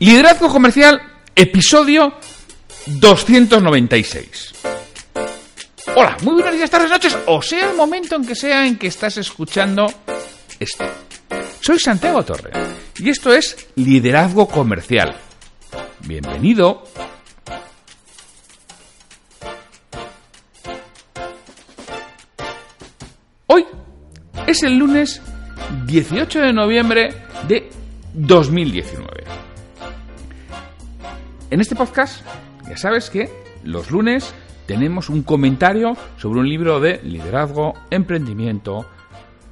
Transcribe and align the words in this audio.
Liderazgo 0.00 0.48
Comercial, 0.48 1.00
episodio 1.36 2.14
296. 2.86 4.52
Hola, 5.94 6.16
muy 6.22 6.34
buenos 6.34 6.54
días, 6.54 6.68
tardes, 6.68 6.90
noches, 6.90 7.16
o 7.26 7.40
sea 7.40 7.70
el 7.70 7.76
momento 7.76 8.16
en 8.16 8.26
que 8.26 8.34
sea 8.34 8.66
en 8.66 8.76
que 8.76 8.88
estás 8.88 9.16
escuchando 9.18 9.86
esto. 10.58 10.84
Soy 11.60 11.78
Santiago 11.78 12.24
Torre 12.24 12.50
y 12.98 13.08
esto 13.08 13.32
es 13.32 13.68
Liderazgo 13.76 14.48
Comercial. 14.48 15.16
Bienvenido. 16.00 16.82
Hoy 23.46 23.64
es 24.46 24.62
el 24.64 24.76
lunes 24.76 25.22
18 25.86 26.40
de 26.40 26.52
noviembre 26.52 27.14
de 27.46 27.70
2019. 28.12 29.23
En 31.54 31.60
este 31.60 31.76
podcast, 31.76 32.20
ya 32.68 32.76
sabes 32.76 33.10
que 33.10 33.30
los 33.62 33.92
lunes 33.92 34.34
tenemos 34.66 35.08
un 35.08 35.22
comentario 35.22 35.96
sobre 36.16 36.40
un 36.40 36.48
libro 36.48 36.80
de 36.80 37.00
liderazgo, 37.04 37.74
emprendimiento, 37.90 38.84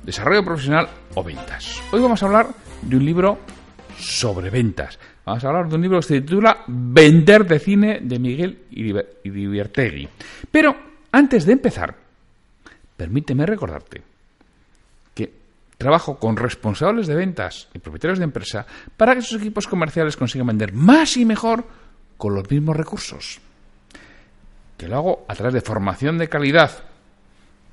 desarrollo 0.02 0.44
profesional 0.44 0.88
o 1.14 1.22
ventas. 1.22 1.80
Hoy 1.92 2.00
vamos 2.00 2.20
a 2.20 2.26
hablar 2.26 2.48
de 2.82 2.96
un 2.96 3.04
libro 3.04 3.38
sobre 3.96 4.50
ventas. 4.50 4.98
Vamos 5.24 5.44
a 5.44 5.48
hablar 5.48 5.68
de 5.68 5.76
un 5.76 5.82
libro 5.82 6.00
que 6.00 6.06
se 6.08 6.20
titula 6.22 6.64
Vender 6.66 7.46
de 7.46 7.60
cine 7.60 8.00
de 8.02 8.18
Miguel 8.18 8.64
Iribertegui. 8.72 10.08
Pero 10.50 10.74
antes 11.12 11.46
de 11.46 11.52
empezar, 11.52 11.94
permíteme 12.96 13.46
recordarte 13.46 14.02
que 15.14 15.32
trabajo 15.78 16.18
con 16.18 16.36
responsables 16.36 17.06
de 17.06 17.14
ventas 17.14 17.68
y 17.72 17.78
propietarios 17.78 18.18
de 18.18 18.24
empresa 18.24 18.66
para 18.96 19.14
que 19.14 19.22
sus 19.22 19.40
equipos 19.40 19.68
comerciales 19.68 20.16
consigan 20.16 20.48
vender 20.48 20.72
más 20.72 21.16
y 21.16 21.24
mejor 21.24 21.80
con 22.22 22.36
los 22.36 22.48
mismos 22.48 22.76
recursos. 22.76 23.40
Que 24.76 24.86
lo 24.86 24.96
hago 24.96 25.24
a 25.26 25.34
través 25.34 25.54
de 25.54 25.60
formación 25.60 26.18
de 26.18 26.28
calidad 26.28 26.70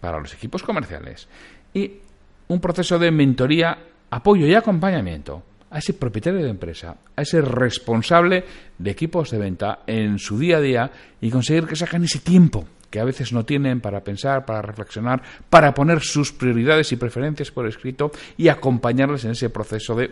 para 0.02 0.20
los 0.20 0.34
equipos 0.34 0.64
comerciales 0.64 1.28
y 1.72 2.00
un 2.48 2.60
proceso 2.60 2.98
de 2.98 3.12
mentoría, 3.12 3.78
apoyo 4.10 4.48
y 4.48 4.56
acompañamiento 4.56 5.44
a 5.70 5.78
ese 5.78 5.94
propietario 5.94 6.42
de 6.42 6.50
empresa, 6.50 6.98
a 7.16 7.22
ese 7.22 7.42
responsable 7.42 8.44
de 8.76 8.90
equipos 8.90 9.30
de 9.30 9.38
venta 9.38 9.84
en 9.86 10.18
su 10.18 10.40
día 10.40 10.58
a 10.58 10.62
día 10.62 10.92
y 11.22 11.30
conseguir 11.30 11.68
que 11.68 11.76
saquen 11.76 12.06
ese 12.06 12.18
tiempo 12.18 12.66
que 12.90 13.00
a 13.00 13.06
veces 13.06 13.32
no 13.32 13.46
tienen 13.46 13.82
para 13.82 14.04
pensar, 14.04 14.48
para 14.48 14.64
reflexionar, 14.64 15.22
para 15.48 15.76
poner 15.76 16.02
sus 16.02 16.34
prioridades 16.34 16.92
y 16.92 16.96
preferencias 16.96 17.52
por 17.52 17.68
escrito 17.68 18.10
y 18.36 18.48
acompañarles 18.48 19.26
en 19.26 19.32
ese 19.32 19.52
proceso 19.52 19.94
de 19.94 20.12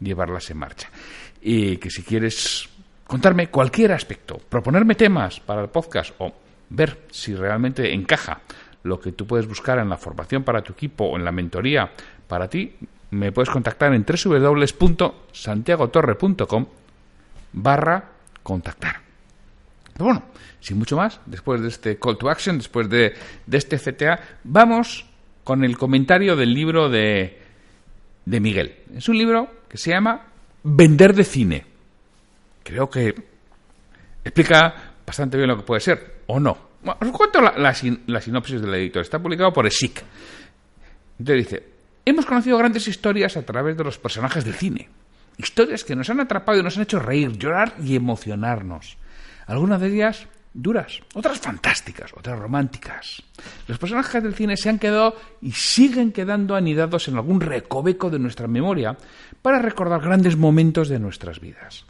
llevarlas 0.00 0.48
en 0.48 0.56
marcha. 0.56 0.90
Y 1.42 1.76
que 1.76 1.90
si 1.90 2.02
quieres 2.02 2.70
contarme 3.08 3.48
cualquier 3.48 3.90
aspecto, 3.92 4.40
proponerme 4.48 4.94
temas 4.94 5.40
para 5.40 5.62
el 5.62 5.68
podcast 5.68 6.14
o 6.18 6.32
ver 6.68 7.06
si 7.10 7.34
realmente 7.34 7.92
encaja 7.92 8.42
lo 8.82 9.00
que 9.00 9.10
tú 9.12 9.26
puedes 9.26 9.48
buscar 9.48 9.78
en 9.78 9.88
la 9.88 9.96
formación 9.96 10.44
para 10.44 10.60
tu 10.62 10.74
equipo 10.74 11.06
o 11.06 11.16
en 11.16 11.24
la 11.24 11.32
mentoría 11.32 11.90
para 12.28 12.48
ti, 12.48 12.76
me 13.10 13.32
puedes 13.32 13.48
contactar 13.48 13.94
en 13.94 14.04
www.santiagotorre.com 14.04 16.66
barra 17.54 18.04
contactar. 18.42 18.96
Pero 19.94 20.04
bueno, 20.04 20.24
sin 20.60 20.78
mucho 20.78 20.98
más, 20.98 21.18
después 21.24 21.62
de 21.62 21.68
este 21.68 21.98
call 21.98 22.18
to 22.18 22.28
action, 22.28 22.58
después 22.58 22.90
de, 22.90 23.14
de 23.46 23.56
este 23.56 23.78
CTA, 23.78 24.20
vamos 24.44 25.06
con 25.44 25.64
el 25.64 25.78
comentario 25.78 26.36
del 26.36 26.52
libro 26.52 26.90
de, 26.90 27.38
de 28.26 28.40
Miguel. 28.40 28.74
Es 28.94 29.08
un 29.08 29.16
libro 29.16 29.48
que 29.66 29.78
se 29.78 29.92
llama 29.92 30.26
Vender 30.62 31.14
de 31.14 31.24
cine. 31.24 31.77
Creo 32.62 32.88
que 32.88 33.14
explica 34.24 34.74
bastante 35.06 35.36
bien 35.36 35.48
lo 35.48 35.56
que 35.56 35.62
puede 35.62 35.80
ser, 35.80 36.22
o 36.26 36.38
no. 36.38 36.68
Bueno, 36.82 36.98
os 37.00 37.10
cuento 37.10 37.40
la, 37.40 37.52
la, 37.56 37.74
la 38.06 38.20
sinopsis 38.20 38.60
del 38.60 38.74
editor. 38.74 39.02
Está 39.02 39.18
publicado 39.18 39.52
por 39.52 39.66
ESIC. 39.66 40.02
Entonces 41.18 41.44
dice, 41.44 41.66
hemos 42.04 42.26
conocido 42.26 42.58
grandes 42.58 42.86
historias 42.86 43.36
a 43.36 43.42
través 43.42 43.76
de 43.76 43.84
los 43.84 43.98
personajes 43.98 44.44
del 44.44 44.54
cine. 44.54 44.88
Historias 45.36 45.84
que 45.84 45.96
nos 45.96 46.10
han 46.10 46.20
atrapado 46.20 46.58
y 46.58 46.62
nos 46.62 46.76
han 46.76 46.82
hecho 46.82 46.98
reír, 46.98 47.32
llorar 47.38 47.74
y 47.82 47.96
emocionarnos. 47.96 48.96
Algunas 49.46 49.80
de 49.80 49.88
ellas 49.88 50.26
duras, 50.52 51.00
otras 51.14 51.38
fantásticas, 51.38 52.12
otras 52.16 52.38
románticas. 52.38 53.22
Los 53.66 53.78
personajes 53.78 54.22
del 54.22 54.34
cine 54.34 54.56
se 54.56 54.68
han 54.68 54.78
quedado 54.78 55.16
y 55.40 55.52
siguen 55.52 56.12
quedando 56.12 56.56
anidados 56.56 57.08
en 57.08 57.16
algún 57.16 57.40
recoveco 57.40 58.10
de 58.10 58.18
nuestra 58.18 58.48
memoria 58.48 58.96
para 59.40 59.60
recordar 59.60 60.00
grandes 60.00 60.36
momentos 60.36 60.88
de 60.88 60.98
nuestras 60.98 61.40
vidas. 61.40 61.86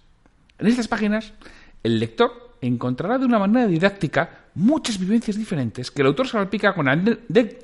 En 0.59 0.67
estas 0.67 0.89
páginas, 0.89 1.33
el 1.83 1.99
lector 1.99 2.57
encontrará 2.61 3.19
de 3.19 3.27
una 3.27 3.39
manera 3.39 3.67
didáctica 3.67 4.47
muchas 4.55 4.99
vivencias 4.99 5.37
diferentes 5.37 5.91
que 5.91 6.03
el 6.03 6.09
autor 6.09 6.27
salpica 6.27 6.75
con, 6.75 6.87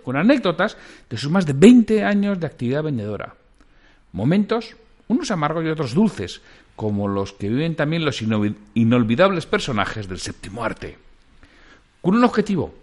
con 0.02 0.16
anécdotas 0.16 0.76
de 1.10 1.16
sus 1.16 1.30
más 1.30 1.46
de 1.46 1.52
20 1.52 2.04
años 2.04 2.38
de 2.38 2.46
actividad 2.46 2.84
vendedora. 2.84 3.34
Momentos, 4.12 4.76
unos 5.08 5.30
amargos 5.30 5.64
y 5.64 5.68
otros 5.68 5.94
dulces, 5.94 6.40
como 6.76 7.08
los 7.08 7.32
que 7.32 7.48
viven 7.48 7.74
también 7.74 8.04
los 8.04 8.22
inolvidables 8.74 9.46
personajes 9.46 10.08
del 10.08 10.18
séptimo 10.18 10.64
arte. 10.64 10.96
Con 12.00 12.16
un 12.16 12.24
objetivo, 12.24 12.74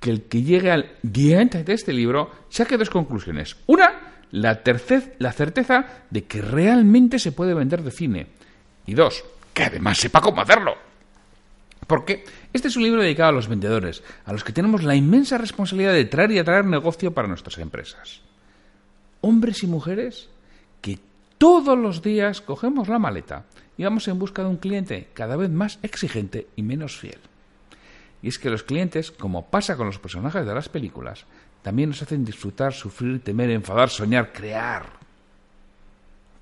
que 0.00 0.10
el 0.10 0.22
que 0.22 0.42
llegue 0.42 0.70
al 0.70 0.92
diente 1.02 1.64
de 1.64 1.72
este 1.72 1.92
libro 1.92 2.30
saque 2.48 2.78
dos 2.78 2.90
conclusiones. 2.90 3.56
Una, 3.66 4.22
la, 4.30 4.60
la 5.18 5.32
certeza 5.32 5.86
de 6.10 6.24
que 6.24 6.42
realmente 6.42 7.18
se 7.18 7.32
puede 7.32 7.54
vender 7.54 7.82
de 7.82 7.90
cine. 7.90 8.26
Y 8.88 8.94
dos, 8.94 9.22
que 9.52 9.64
además 9.64 9.98
sepa 9.98 10.22
cómo 10.22 10.40
hacerlo. 10.40 10.74
Porque 11.86 12.24
este 12.54 12.68
es 12.68 12.76
un 12.76 12.84
libro 12.84 13.02
dedicado 13.02 13.28
a 13.28 13.32
los 13.32 13.46
vendedores, 13.46 14.02
a 14.24 14.32
los 14.32 14.42
que 14.42 14.54
tenemos 14.54 14.82
la 14.82 14.94
inmensa 14.94 15.36
responsabilidad 15.36 15.92
de 15.92 16.06
traer 16.06 16.32
y 16.32 16.38
atraer 16.38 16.64
negocio 16.64 17.12
para 17.12 17.28
nuestras 17.28 17.58
empresas. 17.58 18.22
Hombres 19.20 19.62
y 19.62 19.66
mujeres 19.66 20.30
que 20.80 20.98
todos 21.36 21.76
los 21.76 22.00
días 22.00 22.40
cogemos 22.40 22.88
la 22.88 22.98
maleta 22.98 23.44
y 23.76 23.84
vamos 23.84 24.08
en 24.08 24.18
busca 24.18 24.42
de 24.42 24.48
un 24.48 24.56
cliente 24.56 25.08
cada 25.12 25.36
vez 25.36 25.50
más 25.50 25.78
exigente 25.82 26.46
y 26.56 26.62
menos 26.62 26.96
fiel. 26.96 27.18
Y 28.22 28.28
es 28.28 28.38
que 28.38 28.48
los 28.48 28.62
clientes, 28.62 29.10
como 29.10 29.50
pasa 29.50 29.76
con 29.76 29.86
los 29.86 29.98
personajes 29.98 30.46
de 30.46 30.54
las 30.54 30.70
películas, 30.70 31.26
también 31.60 31.90
nos 31.90 32.00
hacen 32.00 32.24
disfrutar, 32.24 32.72
sufrir, 32.72 33.22
temer, 33.22 33.50
enfadar, 33.50 33.90
soñar, 33.90 34.32
crear. 34.32 34.97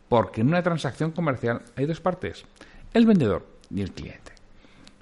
Porque 0.08 0.40
en 0.40 0.48
una 0.48 0.62
transacción 0.62 1.12
comercial 1.12 1.62
hay 1.76 1.86
dos 1.86 2.00
partes, 2.00 2.44
el 2.94 3.06
vendedor 3.06 3.46
y 3.70 3.82
el 3.82 3.92
cliente. 3.92 4.32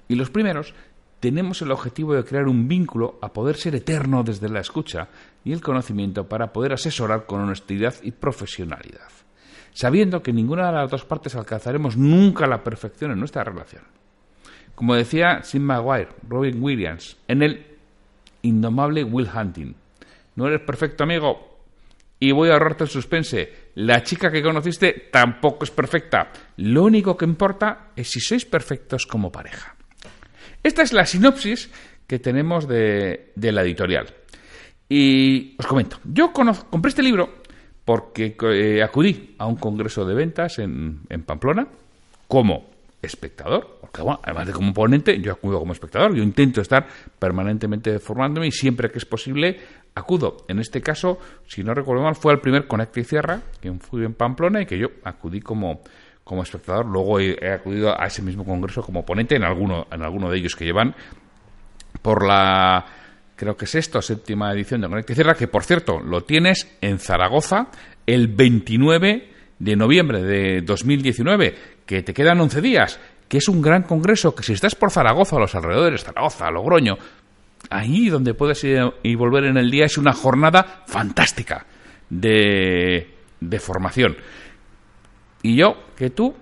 Y 0.07 0.15
los 0.15 0.29
primeros 0.29 0.73
tenemos 1.19 1.61
el 1.61 1.71
objetivo 1.71 2.13
de 2.13 2.23
crear 2.23 2.47
un 2.47 2.67
vínculo 2.67 3.17
a 3.21 3.33
poder 3.33 3.55
ser 3.55 3.75
eterno 3.75 4.23
desde 4.23 4.49
la 4.49 4.59
escucha 4.59 5.07
y 5.43 5.53
el 5.53 5.61
conocimiento 5.61 6.27
para 6.27 6.53
poder 6.53 6.73
asesorar 6.73 7.25
con 7.25 7.41
honestidad 7.41 7.95
y 8.03 8.11
profesionalidad, 8.11 9.09
sabiendo 9.73 10.21
que 10.21 10.33
ninguna 10.33 10.67
de 10.67 10.73
las 10.73 10.91
dos 10.91 11.05
partes 11.05 11.35
alcanzaremos 11.35 11.97
nunca 11.97 12.47
la 12.47 12.63
perfección 12.63 13.11
en 13.11 13.19
nuestra 13.19 13.43
relación. 13.43 13.83
Como 14.75 14.93
decía 14.93 15.41
Sim 15.43 15.63
Maguire, 15.63 16.09
Robin 16.27 16.61
Williams, 16.61 17.17
en 17.27 17.41
el 17.41 17.65
indomable 18.41 19.03
Will 19.03 19.29
Hunting, 19.33 19.73
no 20.35 20.47
eres 20.47 20.61
perfecto 20.61 21.05
amigo 21.05 21.54
y 22.25 22.31
voy 22.31 22.49
a 22.49 22.53
ahorrarte 22.53 22.85
el 22.85 22.89
suspense. 22.89 23.53
La 23.75 24.01
chica 24.01 24.31
que 24.31 24.41
conociste 24.41 25.09
tampoco 25.11 25.63
es 25.63 25.69
perfecta. 25.69 26.31
Lo 26.57 26.83
único 26.83 27.15
que 27.15 27.25
importa 27.25 27.91
es 27.95 28.09
si 28.09 28.19
sois 28.19 28.45
perfectos 28.45 29.05
como 29.05 29.31
pareja. 29.31 29.75
Esta 30.63 30.81
es 30.81 30.91
la 30.91 31.05
sinopsis 31.05 31.69
que 32.07 32.17
tenemos 32.17 32.67
de, 32.67 33.31
la 33.35 33.61
editorial. 33.61 34.07
Y 34.89 35.55
os 35.59 35.67
comento, 35.67 35.99
yo 36.03 36.33
compré 36.33 36.89
este 36.89 37.03
libro 37.03 37.43
porque 37.85 38.35
eh, 38.53 38.81
acudí 38.81 39.35
a 39.37 39.45
un 39.45 39.57
congreso 39.57 40.03
de 40.03 40.15
ventas 40.15 40.57
en, 40.57 41.05
Pamplona 41.27 41.67
como 42.27 42.71
espectador, 43.03 43.77
porque 43.81 44.01
además 44.23 44.47
de 44.47 44.53
como 44.53 44.73
ponente, 44.73 45.21
yo 45.21 45.31
acudo 45.31 45.59
como 45.59 45.73
espectador, 45.73 46.15
yo 46.15 46.23
intento 46.23 46.59
estar 46.59 46.87
permanentemente 47.19 47.99
formándome 47.99 48.47
y 48.47 48.51
siempre 48.51 48.89
que 48.89 48.97
es 48.97 49.05
posible 49.05 49.59
acudo. 49.95 50.37
En 50.49 50.59
este 50.59 50.81
caso, 50.81 51.17
si 51.47 51.63
no 51.63 51.73
recuerdo 51.73 52.03
mal, 52.03 52.15
fue 52.15 52.33
al 52.33 52.41
primer 52.41 52.67
Conecta 52.67 52.99
y 52.99 53.05
Cierra, 53.05 53.39
que 53.61 53.71
fui 53.73 54.03
en 54.03 54.13
Pamplona 54.13 54.61
y 54.61 54.65
que 54.65 54.77
yo 54.77 54.87
acudí 55.03 55.39
como, 55.39 55.81
como 56.23 56.43
espectador. 56.43 56.85
Luego 56.85 57.19
he, 57.19 57.51
acudido 57.51 57.99
a 57.99 58.05
ese 58.05 58.21
mismo 58.21 58.43
congreso 58.43 58.81
como 58.81 59.05
ponente 59.05 59.35
en 59.35 59.43
alguno, 59.43 59.87
en 59.89 60.03
alguno 60.03 60.29
de 60.29 60.37
ellos 60.37 60.55
que 60.55 60.65
llevan 60.65 60.93
por 62.01 62.27
la 62.27 62.85
creo 63.37 63.57
que 63.57 63.65
sexta 63.65 63.99
o 63.99 64.01
séptima 64.01 64.53
edición 64.53 64.81
de 64.81 64.89
Conecta 64.89 65.13
y 65.13 65.15
Cierra, 65.15 65.33
que 65.35 65.47
por 65.47 65.63
cierto 65.63 65.99
lo 65.99 66.21
tienes 66.21 66.77
en 66.81 66.99
Zaragoza 66.99 67.67
el 68.05 68.27
29 68.27 69.29
de 69.59 69.75
noviembre 69.77 70.21
de 70.21 70.61
2019, 70.61 71.55
que 71.85 72.03
te 72.03 72.13
quedan 72.13 72.41
11 72.41 72.61
días, 72.61 72.99
que 73.29 73.37
es 73.37 73.47
un 73.47 73.61
gran 73.61 73.83
congreso 73.83 74.35
que 74.35 74.43
si 74.43 74.53
estás 74.53 74.75
por 74.75 74.91
Zaragoza 74.91 75.37
o 75.37 75.39
los 75.39 75.55
alrededores, 75.55 76.03
Zaragoza, 76.03 76.51
Logroño, 76.51 76.97
ahí 77.69 78.09
donde 78.09 78.33
puedes 78.33 78.63
ir 78.63 78.79
y 79.03 79.15
volver 79.15 79.45
en 79.45 79.57
el 79.57 79.69
día 79.71 79.85
es 79.85 79.97
una 79.97 80.13
jornada 80.13 80.83
fantástica 80.87 81.65
de, 82.09 83.15
de 83.39 83.59
formación. 83.59 84.17
Y 85.41 85.55
yo, 85.55 85.75
que 85.95 86.09
tú, 86.09 86.35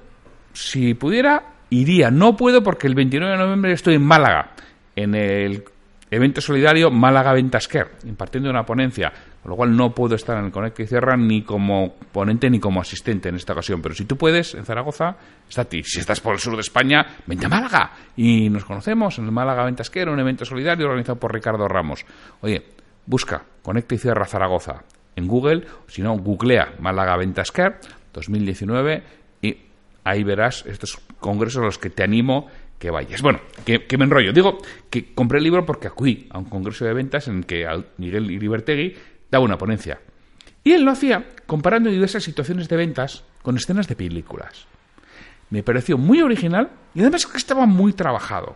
si 0.54 0.94
pudiera, 0.94 1.54
iría. 1.70 2.12
No 2.12 2.36
puedo 2.36 2.64
porque 2.64 2.88
el 2.88 2.96
29 2.96 3.34
de 3.34 3.44
noviembre 3.44 3.74
estoy 3.74 3.96
en 3.96 4.06
Málaga, 4.06 4.52
en 4.96 5.16
el 5.16 5.64
evento 6.10 6.42
solidario 6.42 6.92
Málaga 6.92 7.34
Ventasquer, 7.34 7.92
impartiendo 8.06 8.50
una 8.50 8.66
ponencia, 8.66 9.12
con 9.44 9.50
lo 9.50 9.56
cual 9.58 9.76
no 9.76 9.94
puedo 9.94 10.16
estar 10.16 10.38
en 10.38 10.46
el 10.46 10.52
Conecta 10.52 10.84
y 10.84 10.88
Cierra 10.88 11.18
ni 11.18 11.42
como 11.42 11.96
ponente 12.14 12.50
ni 12.50 12.62
como 12.62 12.80
asistente 12.80 13.28
en 13.28 13.36
esta 13.36 13.52
ocasión. 13.52 13.82
Pero 13.82 13.94
si 13.94 14.06
tú 14.06 14.16
puedes, 14.16 14.56
en 14.56 14.64
Zaragoza, 14.64 15.18
está 15.50 15.64
a 15.64 15.66
ti. 15.66 15.84
Si 15.84 16.00
estás 16.00 16.22
por 16.22 16.34
el 16.34 16.40
sur 16.40 16.56
de 16.56 16.62
España, 16.62 17.06
vente 17.28 17.48
a 17.48 17.50
Málaga 17.50 17.92
y 18.16 18.50
nos 18.50 18.64
conocemos 18.64 19.20
en 19.20 19.26
el 19.26 19.32
Málaga 19.32 19.66
Ventasquer, 19.66 20.08
un 20.08 20.20
evento 20.20 20.46
solidario 20.46 20.86
organizado 20.86 21.20
por 21.20 21.34
Ricardo 21.34 21.68
Ramos. 21.68 22.06
Oye, 22.40 22.64
busca 23.06 23.44
Conecta 23.62 23.96
y 23.96 23.98
Cierra 23.98 24.26
Zaragoza 24.26 24.86
en 25.18 25.28
Google, 25.28 25.66
si 25.88 26.02
no, 26.02 26.18
googlea 26.18 26.76
Málaga 26.80 27.18
Ventasquer 27.18 27.80
2019 28.14 29.04
y 29.42 29.58
ahí 30.06 30.24
verás 30.24 30.66
estos 30.66 31.00
congresos 31.20 31.62
a 31.62 31.66
los 31.66 31.78
que 31.78 31.90
te 31.90 32.02
animo 32.02 32.48
que 32.80 32.92
vayas. 32.92 33.22
Bueno, 33.22 33.40
que, 33.66 33.86
que, 33.86 33.98
me 33.98 34.04
enrollo. 34.04 34.34
Digo 34.34 34.58
que 34.90 35.14
compré 35.14 35.38
el 35.38 35.46
libro 35.46 35.66
porque 35.66 35.88
acudí 35.88 36.28
a 36.30 36.38
un 36.38 36.46
congreso 36.46 36.84
de 36.84 36.94
ventas 36.94 37.28
en 37.28 37.38
el 37.38 37.46
que 37.46 37.66
Miguel 37.98 38.30
Iribertegui 38.30 38.96
daba 39.34 39.46
una 39.46 39.58
ponencia. 39.58 40.00
Y 40.64 40.74
él 40.74 40.84
lo 40.84 40.92
hacía 40.92 41.26
comparando 41.48 41.90
diversas 41.90 42.24
situaciones 42.24 42.70
de 42.70 42.78
ventas 42.78 43.24
con 43.42 43.58
escenas 43.58 43.88
de 43.88 43.96
películas. 43.96 44.68
Me 45.50 45.64
pareció 45.64 45.98
muy 45.98 46.22
original 46.22 46.70
y 46.94 47.02
además 47.02 47.26
que 47.26 47.38
estaba 47.38 47.66
muy 47.66 47.94
trabajado. 47.94 48.56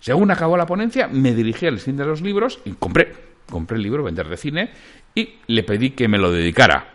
Según 0.00 0.30
acabó 0.30 0.56
la 0.56 0.64
ponencia, 0.64 1.08
me 1.08 1.34
dirigí 1.34 1.66
al 1.66 1.78
cine 1.78 1.98
de 1.98 2.08
los 2.08 2.22
libros 2.22 2.58
y 2.64 2.72
compré, 2.72 3.14
compré 3.50 3.76
el 3.76 3.82
libro 3.82 4.02
Vender 4.02 4.28
de 4.28 4.38
Cine 4.38 4.70
y 5.14 5.34
le 5.46 5.62
pedí 5.62 5.90
que 5.90 6.08
me 6.08 6.16
lo 6.16 6.32
dedicara. 6.32 6.88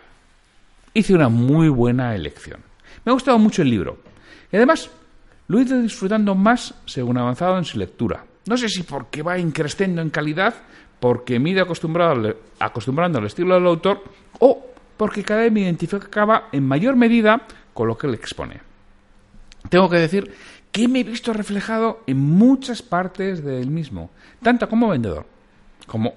Hice 0.92 1.14
una 1.14 1.28
muy 1.28 1.68
buena 1.68 2.16
elección. 2.16 2.60
Me 3.04 3.10
ha 3.10 3.14
gustado 3.14 3.38
mucho 3.38 3.62
el 3.62 3.70
libro. 3.70 3.98
Y 4.50 4.56
además, 4.56 4.90
lo 5.46 5.60
he 5.60 5.62
ido 5.62 5.80
disfrutando 5.80 6.34
más 6.34 6.74
según 6.86 7.18
avanzado 7.18 7.58
en 7.58 7.64
su 7.64 7.78
lectura. 7.78 8.24
No 8.46 8.56
sé 8.56 8.68
si 8.68 8.82
porque 8.82 9.22
va 9.22 9.38
increciendo 9.38 10.02
en 10.02 10.10
calidad, 10.10 10.54
porque 11.00 11.38
me 11.38 11.50
he 11.50 11.52
ido 11.52 11.62
acostumbrando 11.62 13.18
al 13.18 13.26
estilo 13.26 13.54
del 13.54 13.66
autor, 13.66 14.02
o 14.40 14.66
porque 14.96 15.22
cada 15.22 15.42
vez 15.42 15.52
me 15.52 15.60
identificaba 15.60 16.48
en 16.52 16.66
mayor 16.66 16.96
medida 16.96 17.42
con 17.72 17.88
lo 17.88 17.98
que 17.98 18.06
él 18.06 18.14
expone. 18.14 18.60
Tengo 19.68 19.88
que 19.88 19.98
decir 19.98 20.32
que 20.70 20.88
me 20.88 21.00
he 21.00 21.04
visto 21.04 21.32
reflejado 21.32 22.02
en 22.06 22.18
muchas 22.18 22.82
partes 22.82 23.44
del 23.44 23.70
mismo, 23.70 24.10
tanto 24.42 24.68
como 24.68 24.88
vendedor, 24.88 25.26
como 25.86 26.14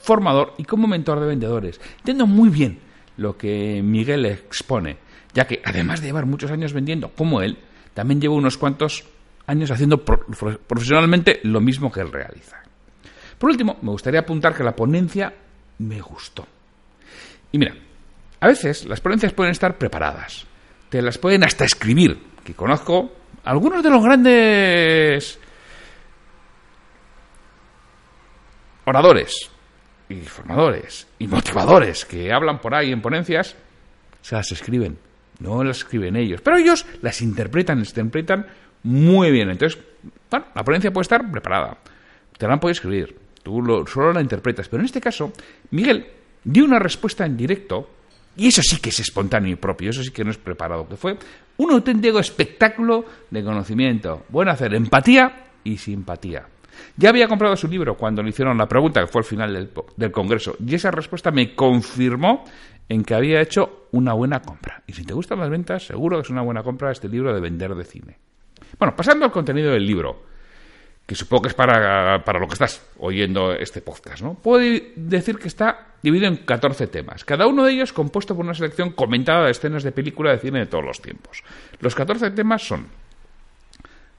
formador 0.00 0.54
y 0.58 0.64
como 0.64 0.86
mentor 0.86 1.20
de 1.20 1.26
vendedores. 1.26 1.80
Entiendo 1.98 2.26
muy 2.26 2.48
bien 2.48 2.78
lo 3.16 3.36
que 3.36 3.82
Miguel 3.82 4.26
expone, 4.26 4.96
ya 5.34 5.46
que 5.46 5.60
además 5.64 6.00
de 6.00 6.06
llevar 6.06 6.26
muchos 6.26 6.50
años 6.50 6.72
vendiendo 6.72 7.10
como 7.10 7.42
él, 7.42 7.58
también 7.94 8.20
llevo 8.20 8.36
unos 8.36 8.56
cuantos 8.56 9.04
años 9.46 9.70
haciendo 9.70 10.04
profesionalmente 10.04 11.40
lo 11.42 11.60
mismo 11.60 11.90
que 11.90 12.00
él 12.00 12.12
realiza. 12.12 12.62
Por 13.38 13.50
último, 13.50 13.78
me 13.82 13.90
gustaría 13.90 14.20
apuntar 14.20 14.54
que 14.54 14.64
la 14.64 14.74
ponencia 14.74 15.32
me 15.78 16.00
gustó. 16.00 16.46
Y 17.52 17.58
mira, 17.58 17.74
a 18.40 18.46
veces 18.46 18.84
las 18.86 19.00
ponencias 19.00 19.32
pueden 19.32 19.52
estar 19.52 19.78
preparadas, 19.78 20.46
te 20.88 21.00
las 21.02 21.18
pueden 21.18 21.44
hasta 21.44 21.64
escribir, 21.64 22.18
que 22.44 22.54
conozco 22.54 23.12
algunos 23.44 23.82
de 23.82 23.90
los 23.90 24.02
grandes 24.02 25.38
oradores 28.84 29.50
y 30.08 30.16
formadores 30.22 31.06
y 31.18 31.26
motivadores 31.26 32.04
que 32.04 32.32
hablan 32.32 32.60
por 32.60 32.74
ahí 32.74 32.92
en 32.92 33.00
ponencias, 33.00 33.54
se 34.22 34.34
las 34.34 34.50
escriben 34.52 34.98
no 35.40 35.62
las 35.62 35.78
escriben 35.78 36.16
ellos, 36.16 36.40
pero 36.40 36.56
ellos 36.56 36.86
las 37.02 37.20
interpretan, 37.22 37.78
las 37.78 37.88
interpretan 37.90 38.46
muy 38.82 39.30
bien. 39.30 39.50
Entonces, 39.50 39.80
bueno, 40.30 40.46
la 40.54 40.64
ponencia 40.64 40.92
puede 40.92 41.02
estar 41.02 41.30
preparada, 41.30 41.78
te 42.36 42.46
la 42.46 42.54
han 42.54 42.60
podido 42.60 42.72
escribir, 42.72 43.16
tú 43.48 43.62
lo, 43.62 43.86
solo 43.86 44.12
la 44.12 44.20
interpretas. 44.20 44.68
Pero 44.68 44.82
en 44.82 44.86
este 44.86 45.00
caso, 45.00 45.32
Miguel 45.70 46.06
dio 46.44 46.64
una 46.66 46.78
respuesta 46.78 47.24
en 47.24 47.34
directo, 47.34 47.88
y 48.36 48.48
eso 48.48 48.60
sí 48.62 48.78
que 48.78 48.90
es 48.90 49.00
espontáneo 49.00 49.52
y 49.52 49.56
propio, 49.56 49.88
eso 49.88 50.02
sí 50.02 50.10
que 50.10 50.22
no 50.22 50.30
es 50.30 50.36
preparado, 50.36 50.86
que 50.86 50.96
fue 50.96 51.16
un 51.56 51.72
auténtico 51.72 52.18
espectáculo 52.18 53.06
de 53.30 53.42
conocimiento. 53.42 54.26
Bueno 54.28 54.50
hacer 54.50 54.74
empatía 54.74 55.46
y 55.64 55.78
simpatía. 55.78 56.46
Ya 56.96 57.08
había 57.08 57.26
comprado 57.26 57.56
su 57.56 57.66
libro 57.68 57.96
cuando 57.96 58.22
le 58.22 58.28
hicieron 58.28 58.58
la 58.58 58.68
pregunta, 58.68 59.00
que 59.00 59.06
fue 59.06 59.20
al 59.20 59.24
final 59.24 59.52
del, 59.52 59.70
del, 59.96 60.12
Congreso, 60.12 60.54
y 60.64 60.74
esa 60.74 60.90
respuesta 60.90 61.30
me 61.30 61.54
confirmó 61.54 62.44
en 62.88 63.02
que 63.02 63.14
había 63.14 63.40
hecho 63.40 63.88
una 63.92 64.12
buena 64.12 64.40
compra. 64.40 64.82
Y 64.86 64.92
si 64.92 65.04
te 65.04 65.14
gustan 65.14 65.40
las 65.40 65.48
ventas, 65.48 65.86
seguro 65.86 66.18
que 66.18 66.22
es 66.22 66.30
una 66.30 66.42
buena 66.42 66.62
compra 66.62 66.92
este 66.92 67.08
libro 67.08 67.34
de 67.34 67.40
vender 67.40 67.74
de 67.74 67.84
cine. 67.84 68.18
Bueno, 68.78 68.94
pasando 68.94 69.24
al 69.24 69.32
contenido 69.32 69.72
del 69.72 69.86
libro, 69.86 70.27
que 71.08 71.14
supongo 71.14 71.44
que 71.44 71.48
es 71.48 71.54
para, 71.54 72.22
para 72.22 72.38
lo 72.38 72.46
que 72.46 72.52
estás 72.52 72.86
oyendo 72.98 73.52
este 73.52 73.80
podcast, 73.80 74.22
¿no? 74.22 74.34
Puedo 74.34 74.62
decir 74.94 75.38
que 75.38 75.48
está 75.48 75.94
dividido 76.02 76.28
en 76.28 76.36
14 76.36 76.86
temas, 76.88 77.24
cada 77.24 77.46
uno 77.46 77.64
de 77.64 77.72
ellos 77.72 77.94
compuesto 77.94 78.36
por 78.36 78.44
una 78.44 78.52
selección 78.52 78.90
comentada 78.92 79.46
de 79.46 79.52
escenas 79.52 79.82
de 79.82 79.92
película 79.92 80.32
de 80.32 80.38
cine 80.38 80.58
de 80.58 80.66
todos 80.66 80.84
los 80.84 81.00
tiempos. 81.00 81.42
Los 81.80 81.94
14 81.94 82.32
temas 82.32 82.62
son 82.62 82.88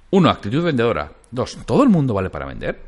1. 0.09 0.29
Actitud 0.31 0.63
vendedora. 0.63 1.11
2. 1.29 1.59
¿Todo 1.67 1.83
el 1.83 1.89
mundo 1.89 2.15
vale 2.15 2.31
para 2.31 2.47
vender? 2.47 2.81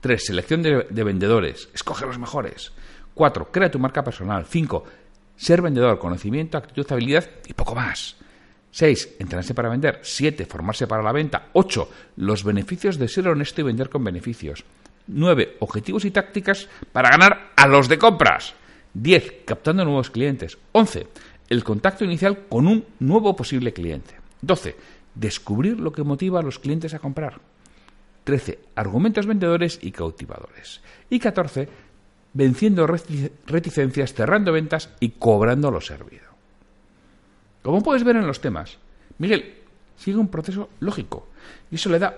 3. 0.00 0.26
Selección 0.26 0.62
de, 0.62 0.86
de 0.88 1.04
vendedores. 1.04 1.68
Escoge 1.74 2.06
los 2.06 2.20
mejores. 2.20 2.72
4. 3.14 3.50
Crea 3.50 3.68
tu 3.68 3.80
marca 3.80 4.04
personal. 4.04 4.46
5 4.46 4.84
ser 5.34 5.62
vendedor, 5.62 5.98
conocimiento, 5.98 6.58
actitud, 6.58 6.86
habilidad 6.90 7.24
y 7.46 7.54
poco 7.54 7.74
más. 7.74 8.14
6. 8.70 9.16
Entrenarse 9.18 9.54
para 9.54 9.68
vender. 9.68 10.00
7. 10.02 10.46
Formarse 10.46 10.86
para 10.86 11.02
la 11.02 11.12
venta. 11.12 11.48
8. 11.52 11.90
Los 12.16 12.44
beneficios 12.44 12.98
de 12.98 13.08
ser 13.08 13.28
honesto 13.28 13.60
y 13.60 13.64
vender 13.64 13.88
con 13.88 14.04
beneficios. 14.04 14.64
9. 15.06 15.56
Objetivos 15.60 16.04
y 16.04 16.10
tácticas 16.10 16.68
para 16.92 17.10
ganar 17.10 17.52
a 17.56 17.66
los 17.66 17.88
de 17.88 17.98
compras. 17.98 18.54
10. 18.94 19.42
Captando 19.44 19.84
nuevos 19.84 20.10
clientes. 20.10 20.58
11. 20.72 21.06
El 21.48 21.64
contacto 21.64 22.04
inicial 22.04 22.46
con 22.48 22.66
un 22.66 22.84
nuevo 23.00 23.34
posible 23.34 23.72
cliente. 23.72 24.14
12. 24.42 24.76
Descubrir 25.14 25.80
lo 25.80 25.92
que 25.92 26.04
motiva 26.04 26.40
a 26.40 26.42
los 26.42 26.58
clientes 26.58 26.94
a 26.94 27.00
comprar. 27.00 27.40
13. 28.24 28.58
Argumentos 28.76 29.26
vendedores 29.26 29.78
y 29.82 29.90
cautivadores. 29.90 30.80
Y 31.08 31.18
14 31.18 31.68
venciendo 32.32 32.86
reticencias, 32.86 34.14
cerrando 34.14 34.52
ventas 34.52 34.90
y 35.00 35.10
cobrando 35.10 35.70
lo 35.70 35.80
servido. 35.80 36.29
Como 37.62 37.82
puedes 37.82 38.04
ver 38.04 38.16
en 38.16 38.26
los 38.26 38.40
temas, 38.40 38.78
Miguel 39.18 39.54
sigue 39.96 40.16
un 40.16 40.28
proceso 40.28 40.70
lógico 40.80 41.28
y 41.70 41.74
eso 41.74 41.90
le 41.90 41.98
da 41.98 42.16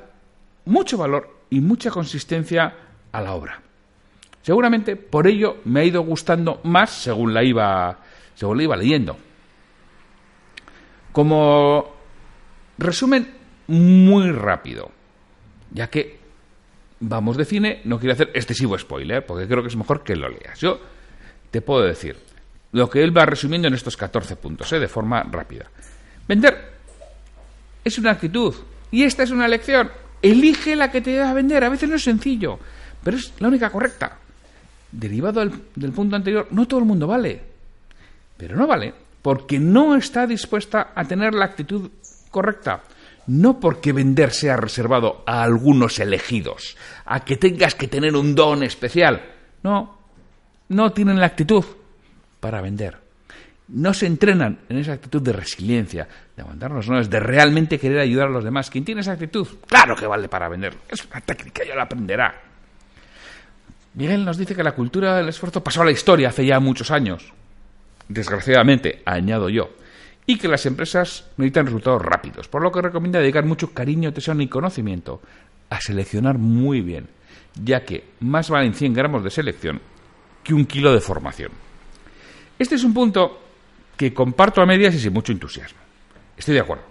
mucho 0.66 0.96
valor 0.96 1.42
y 1.50 1.60
mucha 1.60 1.90
consistencia 1.90 2.74
a 3.10 3.20
la 3.20 3.34
obra. 3.34 3.60
Seguramente 4.42 4.96
por 4.96 5.26
ello 5.26 5.58
me 5.64 5.80
ha 5.80 5.84
ido 5.84 6.02
gustando 6.02 6.60
más 6.64 6.90
según 6.90 7.34
la 7.34 7.42
iba, 7.42 7.98
según 8.34 8.58
la 8.58 8.62
iba 8.62 8.76
leyendo. 8.76 9.16
Como 11.12 11.92
resumen 12.78 13.34
muy 13.66 14.30
rápido, 14.30 14.90
ya 15.72 15.90
que 15.90 16.18
vamos 17.00 17.36
de 17.36 17.44
cine, 17.44 17.80
no 17.84 17.98
quiero 17.98 18.14
hacer 18.14 18.30
excesivo 18.34 18.78
spoiler, 18.78 19.26
porque 19.26 19.46
creo 19.46 19.62
que 19.62 19.68
es 19.68 19.76
mejor 19.76 20.02
que 20.02 20.16
lo 20.16 20.28
leas. 20.28 20.58
Yo 20.58 20.80
te 21.50 21.60
puedo 21.60 21.82
decir 21.82 22.16
lo 22.72 22.88
que 22.88 23.02
él 23.02 23.16
va 23.16 23.26
resumiendo 23.26 23.68
en 23.68 23.74
estos 23.74 23.96
14 23.96 24.36
puntos, 24.36 24.72
¿eh? 24.72 24.80
de 24.80 24.88
forma 24.88 25.22
rápida. 25.22 25.70
Vender 26.26 26.72
es 27.84 27.98
una 27.98 28.12
actitud 28.12 28.54
y 28.90 29.04
esta 29.04 29.22
es 29.22 29.30
una 29.30 29.48
lección. 29.48 29.90
Elige 30.20 30.76
la 30.76 30.90
que 30.90 31.00
te 31.00 31.14
da 31.14 31.30
a 31.30 31.34
vender. 31.34 31.64
A 31.64 31.68
veces 31.68 31.88
no 31.88 31.96
es 31.96 32.04
sencillo, 32.04 32.58
pero 33.02 33.16
es 33.16 33.32
la 33.38 33.48
única 33.48 33.70
correcta. 33.70 34.18
Derivado 34.90 35.44
del 35.74 35.92
punto 35.92 36.16
anterior, 36.16 36.48
no 36.50 36.66
todo 36.66 36.80
el 36.80 36.86
mundo 36.86 37.06
vale. 37.06 37.40
Pero 38.36 38.56
no 38.56 38.66
vale 38.66 38.94
porque 39.22 39.58
no 39.58 39.94
está 39.94 40.26
dispuesta 40.26 40.92
a 40.94 41.04
tener 41.04 41.32
la 41.32 41.44
actitud 41.44 41.90
correcta 42.30 42.82
no 43.26 43.60
porque 43.60 43.92
vender 43.92 44.32
sea 44.32 44.56
reservado 44.56 45.22
a 45.26 45.42
algunos 45.42 45.98
elegidos, 46.00 46.76
a 47.04 47.20
que 47.24 47.36
tengas 47.36 47.74
que 47.74 47.88
tener 47.88 48.16
un 48.16 48.34
don 48.34 48.62
especial. 48.62 49.22
No, 49.62 49.96
no 50.68 50.92
tienen 50.92 51.20
la 51.20 51.26
actitud 51.26 51.64
para 52.42 52.60
vender. 52.60 52.98
No 53.68 53.94
se 53.94 54.06
entrenan 54.06 54.58
en 54.68 54.76
esa 54.76 54.94
actitud 54.94 55.22
de 55.22 55.32
resiliencia, 55.32 56.08
de 56.36 56.42
aguantarnos 56.42 56.88
no, 56.88 56.98
es 56.98 57.08
de 57.08 57.20
realmente 57.20 57.78
querer 57.78 58.00
ayudar 58.00 58.26
a 58.26 58.32
los 58.32 58.42
demás. 58.42 58.68
Quien 58.68 58.84
tiene 58.84 59.00
esa 59.00 59.12
actitud, 59.12 59.46
claro 59.68 59.94
que 59.94 60.08
vale 60.08 60.28
para 60.28 60.48
vender. 60.48 60.74
Es 60.88 61.06
una 61.06 61.20
técnica, 61.20 61.62
ya 61.64 61.76
la 61.76 61.84
aprenderá. 61.84 62.34
Miguel 63.94 64.24
nos 64.24 64.36
dice 64.36 64.56
que 64.56 64.64
la 64.64 64.72
cultura 64.72 65.16
del 65.16 65.28
esfuerzo 65.28 65.62
pasó 65.62 65.82
a 65.82 65.84
la 65.84 65.92
historia 65.92 66.30
hace 66.30 66.44
ya 66.44 66.58
muchos 66.58 66.90
años. 66.90 67.32
Desgraciadamente, 68.08 69.02
añado 69.06 69.48
yo. 69.48 69.70
Y 70.26 70.36
que 70.36 70.48
las 70.48 70.66
empresas 70.66 71.30
necesitan 71.36 71.66
resultados 71.66 72.02
rápidos, 72.02 72.48
por 72.48 72.62
lo 72.62 72.72
que 72.72 72.82
recomienda 72.82 73.20
dedicar 73.20 73.44
mucho 73.44 73.72
cariño, 73.72 74.12
tesón 74.12 74.40
y 74.40 74.48
conocimiento 74.48 75.22
a 75.70 75.80
seleccionar 75.80 76.38
muy 76.38 76.80
bien, 76.80 77.08
ya 77.54 77.84
que 77.84 78.04
más 78.18 78.50
valen 78.50 78.74
100 78.74 78.94
gramos 78.94 79.22
de 79.22 79.30
selección 79.30 79.80
que 80.42 80.54
un 80.54 80.66
kilo 80.66 80.92
de 80.92 81.00
formación. 81.00 81.71
Este 82.62 82.76
es 82.76 82.84
un 82.84 82.94
punto 82.94 83.40
que 83.96 84.14
comparto 84.14 84.62
a 84.62 84.66
medias 84.66 84.94
y 84.94 85.00
sin 85.00 85.12
mucho 85.12 85.32
entusiasmo. 85.32 85.80
Estoy 86.36 86.54
de 86.54 86.60
acuerdo 86.60 86.84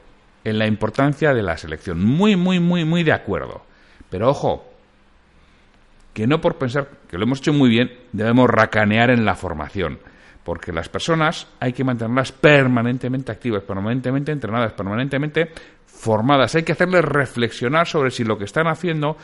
en 0.44 0.60
la 0.60 0.68
importancia 0.68 1.34
de 1.34 1.42
la 1.42 1.56
selección, 1.56 2.04
muy, 2.04 2.36
muy, 2.36 2.60
muy, 2.60 2.84
muy 2.84 3.04
de 3.04 3.14
acuerdo. 3.14 3.62
Pero 4.10 4.30
ojo, 4.30 4.70
que 6.14 6.28
no 6.28 6.42
por 6.42 6.58
pensar 6.58 6.90
que 7.08 7.18
lo 7.18 7.24
hemos 7.24 7.40
hecho 7.40 7.54
muy 7.54 7.70
bien 7.70 7.90
debemos 8.12 8.50
racanear 8.50 9.12
en 9.12 9.24
la 9.24 9.36
formación, 9.36 10.00
porque 10.44 10.74
las 10.74 10.90
personas 10.90 11.48
hay 11.62 11.72
que 11.72 11.86
mantenerlas 11.86 12.34
permanentemente 12.34 13.32
activas, 13.32 13.64
permanentemente 13.64 14.34
entrenadas, 14.34 14.74
permanentemente 14.74 15.54
formadas. 15.86 16.54
Hay 16.56 16.64
que 16.64 16.74
hacerles 16.74 17.06
reflexionar 17.06 17.88
sobre 17.88 18.12
si 18.12 18.26
lo 18.26 18.38
que 18.38 18.44
están 18.44 18.68
haciendo 18.68 19.16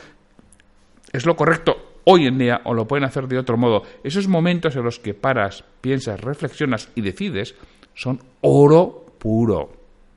es 1.12 1.26
lo 1.26 1.36
correcto 1.36 1.87
hoy 2.10 2.26
en 2.26 2.38
día 2.38 2.62
o 2.64 2.72
lo 2.72 2.88
pueden 2.88 3.04
hacer 3.04 3.28
de 3.28 3.38
otro 3.38 3.58
modo. 3.58 3.82
Esos 4.02 4.28
momentos 4.28 4.74
en 4.76 4.82
los 4.82 4.98
que 4.98 5.12
paras, 5.12 5.62
piensas, 5.82 6.18
reflexionas 6.18 6.88
y 6.94 7.02
decides 7.02 7.54
son 7.94 8.18
oro 8.40 9.04
puro, 9.18 9.70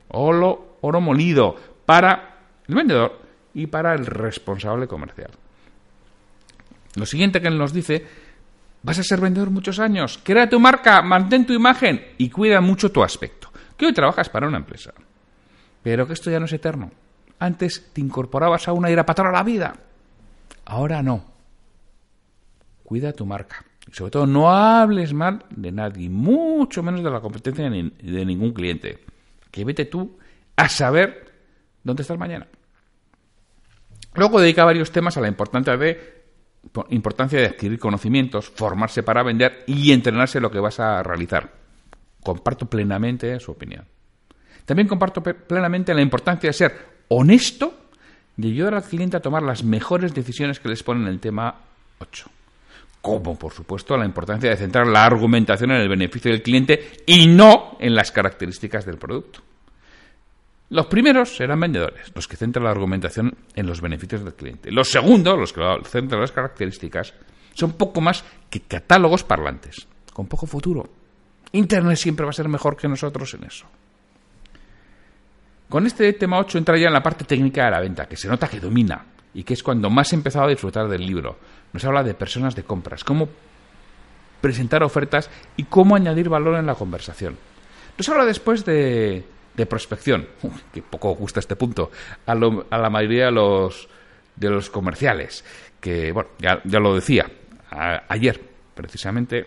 oro, 0.08 0.78
oro 0.80 1.00
molido 1.02 1.54
para 1.84 2.38
el 2.66 2.74
vendedor 2.74 3.20
y 3.52 3.66
para 3.66 3.92
el 3.92 4.06
responsable 4.06 4.86
comercial. 4.86 5.32
Lo 6.96 7.04
siguiente 7.04 7.42
que 7.42 7.50
nos 7.50 7.74
dice, 7.74 8.06
vas 8.82 8.98
a 8.98 9.02
ser 9.02 9.20
vendedor 9.20 9.50
muchos 9.50 9.78
años, 9.78 10.18
crea 10.22 10.48
tu 10.48 10.58
marca, 10.58 11.02
mantén 11.02 11.44
tu 11.44 11.52
imagen 11.52 12.14
y 12.16 12.30
cuida 12.30 12.62
mucho 12.62 12.90
tu 12.90 13.02
aspecto. 13.02 13.52
Que 13.76 13.84
hoy 13.84 13.92
trabajas 13.92 14.30
para 14.30 14.48
una 14.48 14.58
empresa, 14.58 14.94
pero 15.82 16.06
que 16.06 16.14
esto 16.14 16.30
ya 16.30 16.38
no 16.38 16.46
es 16.46 16.52
eterno. 16.54 16.90
Antes 17.38 17.90
te 17.92 18.00
incorporabas 18.00 18.66
a 18.68 18.72
una 18.72 18.88
y 18.88 18.94
era 18.94 19.04
para 19.04 19.16
toda 19.16 19.32
la 19.32 19.42
vida. 19.42 19.74
Ahora 20.64 21.02
no. 21.02 21.31
Cuida 22.92 23.14
tu 23.14 23.24
marca. 23.24 23.64
Y 23.90 23.94
sobre 23.94 24.10
todo, 24.10 24.26
no 24.26 24.50
hables 24.50 25.14
mal 25.14 25.46
de 25.48 25.72
nadie, 25.72 26.10
mucho 26.10 26.82
menos 26.82 27.02
de 27.02 27.10
la 27.10 27.22
competencia 27.22 27.70
de 27.70 28.24
ningún 28.26 28.52
cliente. 28.52 28.98
Que 29.50 29.64
vete 29.64 29.86
tú 29.86 30.18
a 30.56 30.68
saber 30.68 31.32
dónde 31.82 32.02
estás 32.02 32.18
mañana. 32.18 32.46
Luego 34.12 34.42
dedica 34.42 34.66
varios 34.66 34.92
temas 34.92 35.16
a 35.16 35.22
la 35.22 35.28
importancia 35.28 35.74
de, 35.74 36.22
importancia 36.90 37.40
de 37.40 37.46
adquirir 37.46 37.78
conocimientos, 37.78 38.50
formarse 38.50 39.02
para 39.02 39.22
vender 39.22 39.64
y 39.66 39.90
entrenarse 39.92 40.36
en 40.36 40.42
lo 40.42 40.50
que 40.50 40.60
vas 40.60 40.78
a 40.78 41.02
realizar. 41.02 41.50
Comparto 42.22 42.66
plenamente 42.66 43.40
su 43.40 43.52
opinión. 43.52 43.86
También 44.66 44.86
comparto 44.86 45.22
plenamente 45.22 45.94
la 45.94 46.02
importancia 46.02 46.50
de 46.50 46.52
ser 46.52 46.76
honesto 47.08 47.72
y 48.36 48.48
ayudar 48.48 48.74
al 48.74 48.84
cliente 48.84 49.16
a 49.16 49.20
tomar 49.20 49.42
las 49.42 49.64
mejores 49.64 50.12
decisiones 50.12 50.60
que 50.60 50.68
les 50.68 50.82
ponen 50.82 51.04
en 51.04 51.08
el 51.08 51.20
tema 51.20 51.54
8. 51.98 52.30
Como, 53.02 53.36
por 53.36 53.52
supuesto, 53.52 53.96
la 53.96 54.06
importancia 54.06 54.48
de 54.48 54.56
centrar 54.56 54.86
la 54.86 55.04
argumentación 55.04 55.72
en 55.72 55.82
el 55.82 55.88
beneficio 55.88 56.30
del 56.30 56.40
cliente 56.40 57.02
y 57.04 57.26
no 57.26 57.76
en 57.80 57.96
las 57.96 58.12
características 58.12 58.86
del 58.86 58.96
producto. 58.96 59.40
Los 60.70 60.86
primeros 60.86 61.36
serán 61.36 61.60
vendedores, 61.60 62.12
los 62.14 62.28
que 62.28 62.36
centran 62.36 62.64
la 62.64 62.70
argumentación 62.70 63.36
en 63.56 63.66
los 63.66 63.80
beneficios 63.80 64.24
del 64.24 64.34
cliente. 64.34 64.70
Los 64.70 64.88
segundos, 64.88 65.36
los 65.36 65.52
que 65.52 65.60
centran 65.84 66.20
las 66.20 66.32
características, 66.32 67.12
son 67.54 67.72
poco 67.72 68.00
más 68.00 68.24
que 68.48 68.60
catálogos 68.60 69.24
parlantes, 69.24 69.86
con 70.12 70.26
poco 70.26 70.46
futuro. 70.46 70.88
Internet 71.52 71.96
siempre 71.96 72.24
va 72.24 72.30
a 72.30 72.34
ser 72.34 72.48
mejor 72.48 72.76
que 72.76 72.88
nosotros 72.88 73.34
en 73.34 73.44
eso. 73.44 73.66
Con 75.68 75.86
este 75.86 76.12
tema 76.12 76.38
8 76.38 76.56
entra 76.56 76.78
ya 76.78 76.86
en 76.86 76.92
la 76.94 77.02
parte 77.02 77.24
técnica 77.24 77.64
de 77.64 77.70
la 77.72 77.80
venta, 77.80 78.06
que 78.06 78.16
se 78.16 78.28
nota 78.28 78.48
que 78.48 78.60
domina 78.60 79.11
y 79.34 79.44
que 79.44 79.54
es 79.54 79.62
cuando 79.62 79.90
más 79.90 80.12
he 80.12 80.16
empezado 80.16 80.46
a 80.46 80.50
disfrutar 80.50 80.88
del 80.88 81.06
libro. 81.06 81.36
Nos 81.72 81.84
habla 81.84 82.02
de 82.02 82.14
personas 82.14 82.54
de 82.54 82.64
compras, 82.64 83.04
cómo 83.04 83.28
presentar 84.40 84.82
ofertas 84.82 85.30
y 85.56 85.64
cómo 85.64 85.96
añadir 85.96 86.28
valor 86.28 86.56
en 86.56 86.66
la 86.66 86.74
conversación. 86.74 87.36
Nos 87.96 88.08
habla 88.08 88.24
después 88.24 88.64
de, 88.64 89.24
de 89.54 89.66
prospección, 89.66 90.26
que 90.72 90.82
poco 90.82 91.14
gusta 91.14 91.40
este 91.40 91.56
punto, 91.56 91.90
a, 92.26 92.34
la 92.34 92.90
mayoría 92.90 93.26
de 93.26 93.32
los, 93.32 93.88
de 94.36 94.50
los 94.50 94.70
comerciales, 94.70 95.44
que, 95.80 96.12
bueno, 96.12 96.30
ya, 96.38 96.60
lo 96.78 96.94
decía, 96.94 97.30
ayer 98.08 98.40
precisamente 98.74 99.46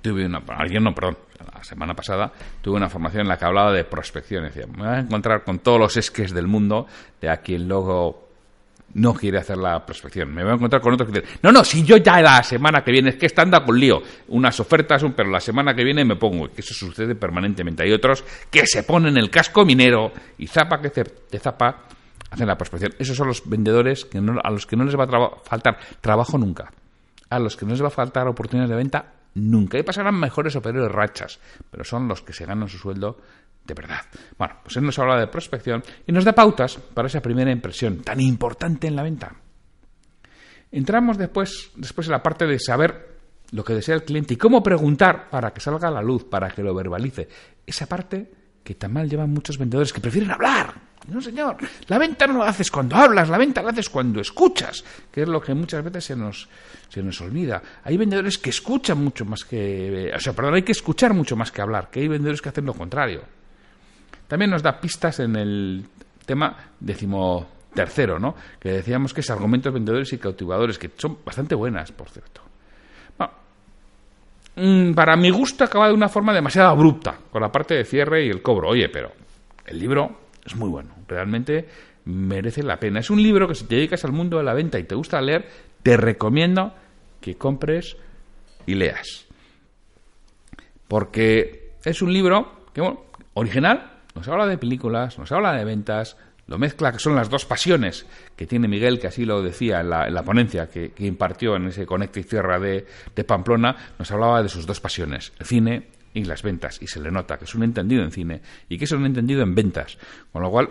tuve 0.00 0.26
una, 0.26 0.42
ayer 0.58 0.80
no, 0.80 0.94
perdón, 0.94 1.18
la 1.54 1.64
semana 1.64 1.94
pasada 1.94 2.32
tuve 2.60 2.76
una 2.76 2.88
formación 2.88 3.22
en 3.22 3.28
la 3.28 3.36
que 3.36 3.44
hablaba 3.44 3.72
de 3.72 3.84
prospección. 3.84 4.44
Decía, 4.44 4.66
me 4.66 4.78
voy 4.78 4.86
a 4.88 4.98
encontrar 5.00 5.44
con 5.44 5.58
todos 5.60 5.78
los 5.78 5.96
esques 5.96 6.32
del 6.32 6.46
mundo 6.46 6.86
de 7.20 7.30
a 7.30 7.38
quien 7.38 7.68
luego 7.68 8.27
no 8.94 9.14
quiere 9.14 9.38
hacer 9.38 9.58
la 9.58 9.84
prospección. 9.84 10.32
Me 10.32 10.42
voy 10.42 10.52
a 10.52 10.54
encontrar 10.54 10.80
con 10.80 10.94
otros 10.94 11.10
que 11.10 11.20
dicen, 11.20 11.38
no, 11.42 11.52
no, 11.52 11.64
si 11.64 11.84
yo 11.84 11.96
ya 11.98 12.20
la 12.20 12.42
semana 12.42 12.82
que 12.82 12.90
viene, 12.90 13.10
es 13.10 13.16
que 13.16 13.26
está 13.26 13.42
anda 13.42 13.64
con 13.64 13.78
lío. 13.78 14.02
Unas 14.28 14.58
ofertas, 14.60 15.04
pero 15.16 15.30
la 15.30 15.40
semana 15.40 15.74
que 15.74 15.84
viene 15.84 16.04
me 16.04 16.16
pongo. 16.16 16.48
Que 16.48 16.60
eso 16.60 16.74
sucede 16.74 17.14
permanentemente. 17.14 17.82
Hay 17.82 17.92
otros 17.92 18.24
que 18.50 18.66
se 18.66 18.82
ponen 18.82 19.16
el 19.16 19.30
casco 19.30 19.64
minero 19.64 20.12
y 20.38 20.46
zapa 20.46 20.80
que 20.80 20.90
te 20.90 21.38
zapa, 21.38 21.84
hacen 22.30 22.46
la 22.46 22.56
prospección. 22.56 22.94
Esos 22.98 23.16
son 23.16 23.28
los 23.28 23.48
vendedores 23.48 24.04
que 24.04 24.18
a 24.18 24.50
los 24.50 24.66
que 24.66 24.76
no 24.76 24.84
les 24.84 24.96
va 24.96 25.04
a 25.04 25.30
faltar 25.42 25.78
trabajo 26.00 26.38
nunca. 26.38 26.72
A 27.30 27.38
los 27.38 27.56
que 27.56 27.66
no 27.66 27.72
les 27.72 27.82
va 27.82 27.88
a 27.88 27.90
faltar 27.90 28.26
oportunidades 28.26 28.70
de 28.70 28.76
venta 28.76 29.12
nunca. 29.34 29.78
Y 29.78 29.82
pasarán 29.82 30.18
mejores 30.18 30.56
o 30.56 30.62
peores 30.62 30.90
rachas, 30.90 31.38
pero 31.70 31.84
son 31.84 32.08
los 32.08 32.22
que 32.22 32.32
se 32.32 32.46
ganan 32.46 32.68
su 32.68 32.78
sueldo 32.78 33.18
de 33.68 33.74
verdad. 33.74 34.00
Bueno, 34.36 34.56
pues 34.64 34.76
él 34.76 34.84
nos 34.84 34.98
habla 34.98 35.20
de 35.20 35.28
prospección 35.28 35.84
y 36.06 36.10
nos 36.10 36.24
da 36.24 36.32
pautas 36.32 36.76
para 36.76 37.06
esa 37.06 37.20
primera 37.20 37.52
impresión 37.52 37.98
tan 38.02 38.20
importante 38.20 38.88
en 38.88 38.96
la 38.96 39.02
venta. 39.02 39.32
Entramos 40.72 41.16
después, 41.16 41.70
después 41.76 42.08
en 42.08 42.12
la 42.12 42.22
parte 42.22 42.46
de 42.46 42.58
saber 42.58 43.18
lo 43.52 43.64
que 43.64 43.74
desea 43.74 43.94
el 43.94 44.04
cliente 44.04 44.34
y 44.34 44.36
cómo 44.36 44.62
preguntar 44.62 45.28
para 45.30 45.52
que 45.52 45.60
salga 45.60 45.88
a 45.88 45.92
la 45.92 46.02
luz, 46.02 46.24
para 46.24 46.50
que 46.50 46.62
lo 46.62 46.74
verbalice. 46.74 47.28
Esa 47.66 47.86
parte 47.86 48.30
que 48.64 48.74
tan 48.74 48.92
mal 48.92 49.08
llevan 49.08 49.30
muchos 49.30 49.56
vendedores 49.56 49.92
que 49.92 50.00
prefieren 50.00 50.30
hablar. 50.30 50.74
No, 51.06 51.22
señor, 51.22 51.56
la 51.86 51.96
venta 51.96 52.26
no 52.26 52.40
la 52.40 52.50
haces 52.50 52.70
cuando 52.70 52.96
hablas, 52.96 53.30
la 53.30 53.38
venta 53.38 53.62
la 53.62 53.70
haces 53.70 53.88
cuando 53.88 54.20
escuchas, 54.20 54.84
que 55.10 55.22
es 55.22 55.28
lo 55.28 55.40
que 55.40 55.54
muchas 55.54 55.82
veces 55.82 56.04
se 56.04 56.16
nos, 56.16 56.48
se 56.88 57.02
nos 57.02 57.18
olvida. 57.22 57.62
Hay 57.84 57.96
vendedores 57.96 58.36
que 58.36 58.50
escuchan 58.50 59.02
mucho 59.02 59.24
más 59.24 59.44
que... 59.44 60.12
O 60.14 60.20
sea, 60.20 60.34
perdón, 60.34 60.56
hay 60.56 60.62
que 60.62 60.72
escuchar 60.72 61.14
mucho 61.14 61.34
más 61.34 61.50
que 61.50 61.62
hablar, 61.62 61.88
que 61.88 62.00
hay 62.00 62.08
vendedores 62.08 62.42
que 62.42 62.50
hacen 62.50 62.66
lo 62.66 62.74
contrario. 62.74 63.22
También 64.28 64.50
nos 64.50 64.62
da 64.62 64.80
pistas 64.80 65.20
en 65.20 65.36
el 65.36 65.84
tema 66.24 66.56
decimotercero, 66.78 68.18
¿no? 68.18 68.34
Que 68.60 68.70
decíamos 68.70 69.12
que 69.12 69.22
es 69.22 69.30
argumentos 69.30 69.72
vendedores 69.72 70.12
y 70.12 70.18
cautivadores, 70.18 70.78
que 70.78 70.90
son 70.96 71.18
bastante 71.24 71.54
buenas, 71.54 71.90
por 71.90 72.08
cierto. 72.10 72.42
Mm, 74.60 74.92
para 74.92 75.16
mi 75.16 75.30
gusto 75.30 75.62
acaba 75.62 75.86
de 75.86 75.94
una 75.94 76.08
forma 76.08 76.34
demasiado 76.34 76.70
abrupta, 76.70 77.16
con 77.30 77.40
la 77.40 77.52
parte 77.52 77.74
de 77.74 77.84
cierre 77.84 78.26
y 78.26 78.28
el 78.28 78.42
cobro. 78.42 78.70
Oye, 78.70 78.88
pero 78.88 79.12
el 79.64 79.78
libro 79.78 80.18
es 80.44 80.56
muy 80.56 80.68
bueno, 80.68 80.90
realmente 81.06 81.68
merece 82.06 82.64
la 82.64 82.80
pena. 82.80 82.98
Es 82.98 83.08
un 83.08 83.22
libro 83.22 83.46
que 83.46 83.54
si 83.54 83.66
te 83.66 83.76
dedicas 83.76 84.04
al 84.04 84.10
mundo 84.10 84.38
de 84.38 84.42
la 84.42 84.54
venta 84.54 84.78
y 84.80 84.82
te 84.82 84.96
gusta 84.96 85.20
leer, 85.20 85.48
te 85.84 85.96
recomiendo 85.96 86.74
que 87.20 87.36
compres 87.36 87.96
y 88.66 88.74
leas. 88.74 89.26
Porque 90.88 91.74
es 91.84 92.02
un 92.02 92.12
libro 92.12 92.64
que, 92.72 92.80
bueno, 92.80 93.04
original, 93.34 93.97
nos 94.18 94.26
habla 94.28 94.46
de 94.46 94.58
películas, 94.58 95.16
nos 95.16 95.30
habla 95.30 95.52
de 95.52 95.64
ventas, 95.64 96.16
lo 96.48 96.58
mezcla, 96.58 96.90
que 96.90 96.98
son 96.98 97.14
las 97.14 97.30
dos 97.30 97.44
pasiones 97.44 98.04
que 98.34 98.46
tiene 98.46 98.66
Miguel, 98.66 98.98
que 98.98 99.06
así 99.06 99.24
lo 99.24 99.42
decía 99.42 99.80
en 99.80 99.90
la, 99.90 100.22
ponencia 100.24 100.68
que, 100.68 100.92
impartió 100.98 101.54
en 101.54 101.66
ese 101.66 101.86
Conecta 101.86 102.18
y 102.18 102.24
Cierra 102.24 102.58
de, 102.58 102.84
de, 103.14 103.24
Pamplona, 103.24 103.76
nos 103.96 104.10
hablaba 104.10 104.42
de 104.42 104.48
sus 104.48 104.66
dos 104.66 104.80
pasiones, 104.80 105.32
el 105.38 105.46
cine 105.46 105.88
y 106.14 106.24
las 106.24 106.42
ventas, 106.42 106.82
y 106.82 106.88
se 106.88 107.00
le 107.00 107.12
nota 107.12 107.38
que 107.38 107.44
es 107.44 107.54
un 107.54 107.62
entendido 107.62 108.02
en 108.02 108.10
cine 108.10 108.40
y 108.68 108.76
que 108.76 108.86
es 108.86 108.92
un 108.92 109.06
entendido 109.06 109.42
en 109.42 109.54
ventas. 109.54 109.98
Con 110.32 110.42
lo 110.42 110.50
cual, 110.50 110.68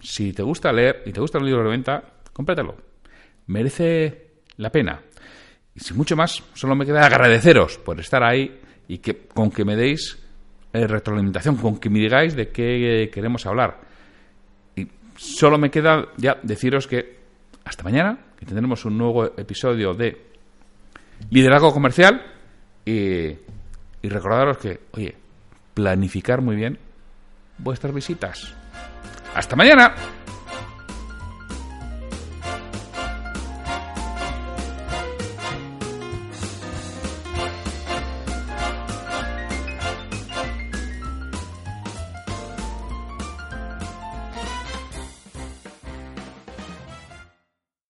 si 0.00 0.32
te 0.32 0.42
gusta 0.42 0.72
leer 0.72 1.02
y 1.06 1.12
te 1.12 1.20
gusta 1.20 1.38
el 1.38 1.44
libro 1.44 1.62
de 1.62 1.70
venta, 1.70 2.02
cómpratelo. 2.32 2.74
Merece 3.46 4.40
la 4.56 4.70
pena. 4.70 5.00
Y 5.76 5.80
sin 5.80 5.96
mucho 5.96 6.16
más, 6.16 6.42
solo 6.54 6.74
me 6.74 6.86
queda 6.86 7.06
agradeceros 7.06 7.78
por 7.78 8.00
estar 8.00 8.24
ahí 8.24 8.58
y 8.88 8.98
que 8.98 9.26
con 9.28 9.50
que 9.50 9.64
me 9.64 9.76
deis 9.76 10.23
eh, 10.74 10.86
retroalimentación, 10.86 11.56
con 11.56 11.78
que 11.78 11.88
me 11.88 12.00
digáis 12.00 12.36
de 12.36 12.48
qué 12.48 13.08
queremos 13.12 13.46
hablar. 13.46 13.80
Y 14.76 14.88
solo 15.16 15.56
me 15.56 15.70
queda 15.70 16.08
ya 16.16 16.36
deciros 16.42 16.86
que 16.86 17.20
hasta 17.64 17.82
mañana, 17.84 18.18
que 18.38 18.44
tendremos 18.44 18.84
un 18.84 18.98
nuevo 18.98 19.24
episodio 19.24 19.94
de 19.94 20.20
Liderazgo 21.30 21.72
Comercial 21.72 22.20
Y, 22.84 23.38
y 24.02 24.08
recordaros 24.08 24.58
que, 24.58 24.80
oye, 24.92 25.14
planificar 25.72 26.42
muy 26.42 26.56
bien 26.56 26.78
vuestras 27.56 27.94
visitas. 27.94 28.54
¡Hasta 29.34 29.56
mañana! 29.56 29.94